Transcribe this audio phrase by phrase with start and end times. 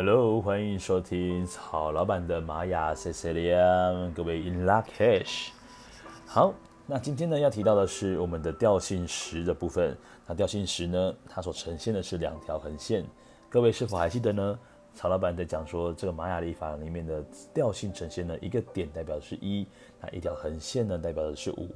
[0.00, 5.48] Hello，欢迎收听曹老板的玛雅 Cecilia，各位 In Lak'ech。
[6.24, 6.54] 好，
[6.86, 9.98] 那今天呢要提到的是我们的调性十的部分。
[10.24, 13.04] 那调性十呢，它所呈现的是两条横线。
[13.48, 14.56] 各位是否还记得呢？
[14.94, 17.20] 曹老板在讲说这个玛雅历法里面的
[17.52, 19.66] 调性呈现呢，一个点代表的是一，
[20.00, 21.68] 那一条横线呢代表的是五。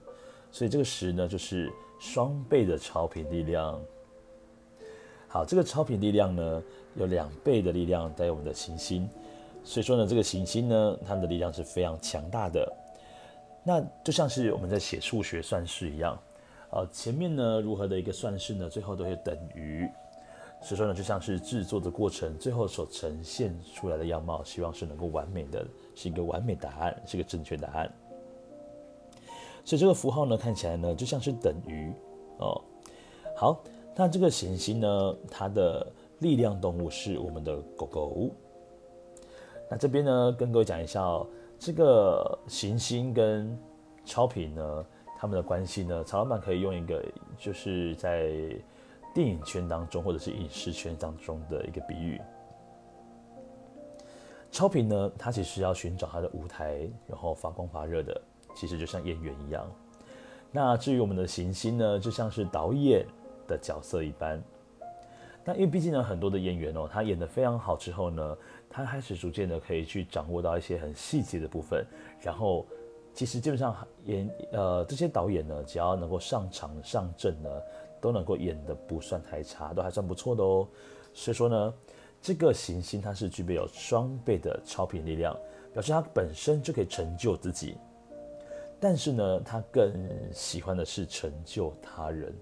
[0.53, 3.81] 所以这个十呢就是双倍的超频力量。
[5.33, 6.63] 好，这个超频力量呢
[6.95, 9.09] 有两倍的力量在我们的行星，
[9.65, 12.71] 所以说呢这个行星呢它的力量是非常强大的。
[13.65, 16.21] 那就像是我们在写数学算式一样，
[16.69, 19.89] 呃，前面呢如何的一个算式呢，最后都会等于。
[20.61, 27.91] 所以说呢就像是制作的过程，最后所呈现出来的样貌，希望是能够完美的，是一个完美答案，是一个正确答案。
[29.65, 31.91] 所以这个符号呢，看起来呢就像是等于
[32.37, 32.61] 哦。
[33.35, 33.59] 好，
[33.95, 35.87] 那这个行星呢，它的
[36.21, 38.31] 力量动物是我们的狗狗。
[39.71, 41.27] 那这边呢，跟各位讲一下哦，
[41.59, 43.59] 这个行星跟
[44.05, 44.87] 超频呢，
[45.19, 47.05] 他们的关系呢，曹老板可以用一个，
[47.39, 48.31] 就是在
[49.15, 52.21] 电影圈当中或者是影视圈当中的一个比喻。
[54.51, 58.21] 超频呢，它其实要寻找它的舞台，然后发光发热的。
[58.55, 59.67] 其实就像演员一样，
[60.51, 63.07] 那至于我们的行星呢，就像是导演
[63.47, 64.43] 的角色一般。
[65.45, 68.37] 那因为毕竟呢，很多的演员哦，他演得非常好之后呢，
[68.71, 71.85] 他开始逐渐的可以去掌握到一些很细节的部分。
[72.21, 72.65] 然后，
[73.13, 77.51] 其实基本上演呃这些导演呢，只要能够上场上阵呢，
[78.01, 80.69] 都能够演得不算太差，都还算不错的哦。
[81.13, 81.75] 所以说呢，
[82.21, 85.37] 这个行星它是具备有双倍的超频力量，
[85.73, 87.77] 表示它本身就可以成就自己。
[88.79, 89.93] 但是呢，他更
[90.33, 92.33] 喜欢的是成就他人。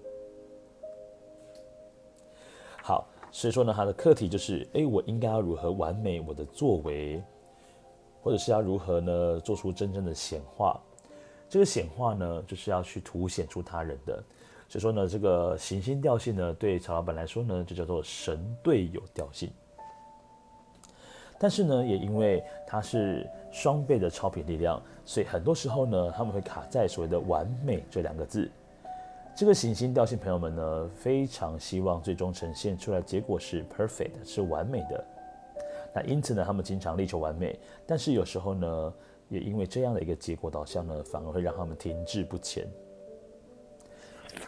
[3.31, 7.23] 所以说呢，他的课题就是：哎，我应该要如何完美我的作为，
[8.21, 10.79] 或者是要如何呢，做出真正的显化？
[11.47, 14.21] 这个显化呢，就是要去凸显出他人的。
[14.67, 19.49] 所以说呢，这个行星调性呢，对曹老板来说呢，就叫做神队友调性。
[21.39, 28.51] 但是呢，也因为它是双倍的超频力量，所以很多时候呢，他们会卡在所谓的“完美”这两个字。
[29.41, 35.03] 这个行星调性朋友们呢，非常希望最终呈现出来结果是 perfect，是完美的。
[35.95, 37.57] 那因此呢，他们经常力求完美，
[37.87, 38.93] 但是有时候呢，
[39.29, 42.67] 也因为这样的一个结果导向呢，反而会让他们停滞不前。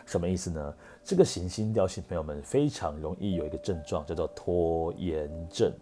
[0.05, 0.75] 什么意思呢？
[1.03, 5.73] 这个行星调性朋友们非常容易有一个症状，叫做拖延症。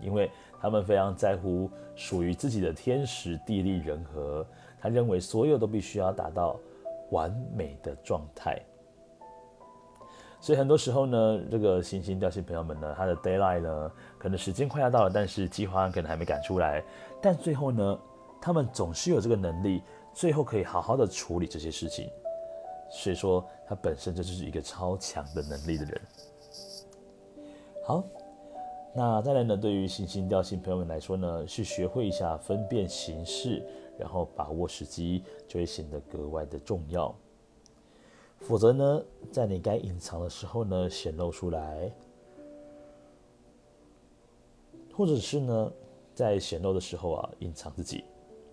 [0.00, 0.28] 因为
[0.60, 4.44] 他们非常在乎属于自己的天时地利人和，
[4.80, 6.58] 他认为所有都必须要达到
[7.10, 8.60] 完美的状态。
[10.40, 16.82] 所以很多时候呢，这个行星调性朋友们呢，他的 daylight 呢，可能时间快要到了，但是计划可能还没赶出来。
[17.20, 17.98] 但最后呢，
[18.40, 19.82] 他们总是有这个能力，
[20.14, 22.08] 最后可以好好的处理这些事情。
[22.90, 26.00] 所以说，他本身就是一个超强的能力的人。
[27.84, 28.04] 好。
[28.98, 33.62] 那再来呢，对于行星调性朋友们来说呢，是学会一下分辨形势，
[33.96, 37.14] 然后把握时机，就会显得格外的重要。
[38.40, 41.92] 否则呢，在你该隐藏的时候呢，显露出来，
[44.92, 45.72] 或者是呢，
[46.12, 48.02] 在显露的时候啊，隐藏自己，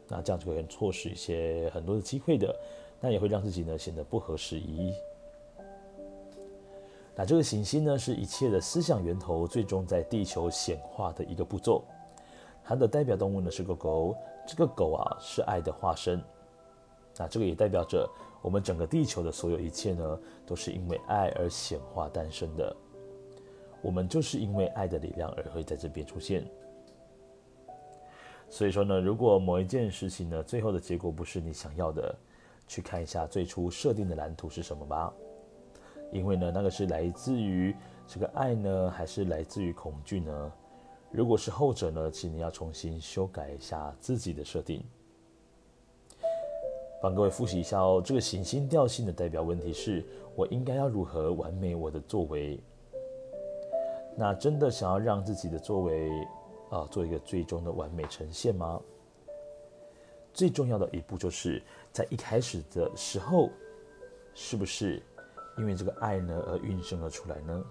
[0.07, 2.55] 那这样就会错失一些很多的机会的，
[3.01, 4.93] 那也会让自己呢显得不合时宜。
[7.15, 11.83] 那这个行星呢，是一切的思想源头，最终在地球显化的一个步骤。
[12.63, 14.15] 它的代表动物呢是狗狗，
[14.45, 16.21] 这个狗啊是爱的化身。
[17.17, 18.09] 那这个也代表着
[18.41, 22.75] 我们整个地球的所有一切呢，都是因为爱而显化诞生的。
[23.81, 26.45] 我们就是因为爱的力量而会在这边出现。
[28.49, 32.13] 所以说呢，如果某一件事情呢，最后的结果不是你想要的，
[32.67, 35.13] 去看一下最初设定的蓝图是什么吧。
[36.11, 37.75] 因为呢，那个是来自于
[38.07, 40.51] 这个爱呢，还是来自于恐惧呢？
[41.11, 44.83] 如果是后者呢，请你要重新修改一下自己的设定。
[47.01, 50.03] 帮各位复习一下哦，这个行星调性的代表问题是：
[50.35, 52.59] 我应该要如何完美我的作为？
[54.17, 56.09] 那真的想要让自己的作为
[56.69, 58.81] 啊，做一个最终的完美呈现吗？
[60.33, 61.61] 最重要的一步就是
[61.91, 63.49] 在一开始的时候，
[64.33, 65.01] 是不是？
[65.57, 67.63] 因为这个爱呢而孕生了出来呢，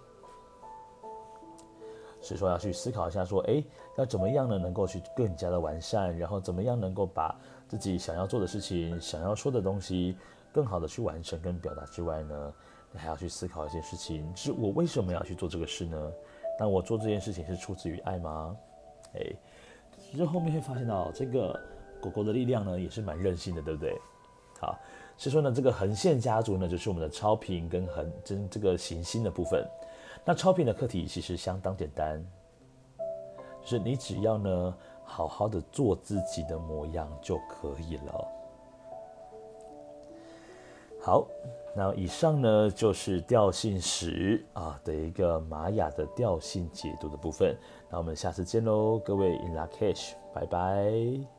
[2.20, 3.62] 所以说要去思考一下，说，哎，
[3.98, 7.38] 要怎么样呢，能够去更加的完善，然后怎么样能够把
[7.68, 10.16] 自己想要做的事情、想要说的东西，
[10.52, 12.52] 更好的去完成跟表达之外呢，
[12.92, 16.12] 你还要去思考一件事情，是我为什么要去做这个事呢？
[16.58, 18.56] 那我做这件事情是出自于爱吗？
[19.14, 19.20] 哎，
[19.98, 21.60] 其实后面会发现到这个
[22.00, 24.00] 狗狗的力量呢，也是蛮任性的，对不对？
[24.60, 24.78] 好，
[25.16, 29.64] 所以说呢，这个横线家族呢，就是我们的超频跟横真这个行星的部分。
[30.24, 32.24] 那超频的课题其实相当简单，
[33.62, 34.74] 就是你只要呢，
[35.04, 38.28] 好好的做自己的模样就可以了。
[41.00, 41.26] 好，
[41.76, 47.54] 那以上呢就是调性十啊的一个玛雅的调性解读的部分。
[47.90, 51.33] 那我们下次见喽，各位 In Lak'ech，拜拜。